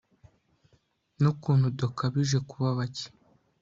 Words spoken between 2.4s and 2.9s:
kuba